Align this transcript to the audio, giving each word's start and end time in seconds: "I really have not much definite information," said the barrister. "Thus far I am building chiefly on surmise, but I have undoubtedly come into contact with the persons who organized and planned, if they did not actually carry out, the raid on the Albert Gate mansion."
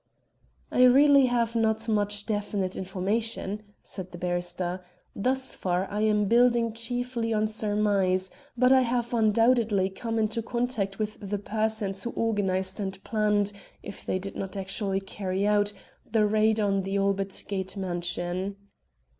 "I 0.71 0.81
really 0.85 1.27
have 1.27 1.55
not 1.55 1.87
much 1.87 2.25
definite 2.25 2.75
information," 2.75 3.61
said 3.83 4.11
the 4.11 4.17
barrister. 4.17 4.83
"Thus 5.15 5.53
far 5.53 5.87
I 5.91 6.01
am 6.01 6.25
building 6.25 6.73
chiefly 6.73 7.31
on 7.33 7.47
surmise, 7.47 8.31
but 8.57 8.71
I 8.71 8.81
have 8.81 9.13
undoubtedly 9.13 9.91
come 9.91 10.17
into 10.17 10.41
contact 10.41 10.97
with 10.97 11.19
the 11.21 11.37
persons 11.37 12.01
who 12.01 12.09
organized 12.13 12.79
and 12.79 12.97
planned, 13.03 13.53
if 13.83 14.03
they 14.03 14.17
did 14.17 14.35
not 14.35 14.57
actually 14.57 15.01
carry 15.01 15.45
out, 15.45 15.71
the 16.11 16.25
raid 16.25 16.59
on 16.59 16.81
the 16.81 16.97
Albert 16.97 17.43
Gate 17.47 17.77
mansion." 17.77 18.55